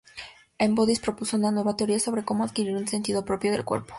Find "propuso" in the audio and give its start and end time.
0.99-1.37